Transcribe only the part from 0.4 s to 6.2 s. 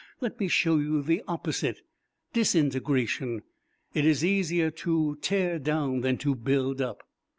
show you the opposite disintegration. It is easier to tear down than